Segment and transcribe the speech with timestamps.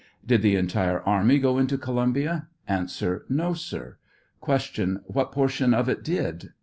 [0.25, 2.47] Did the entire army go into Columbia?
[2.67, 2.89] A.
[3.29, 3.97] No, sir.
[4.43, 5.01] 5 50 Q.
[5.05, 6.53] What portion of it did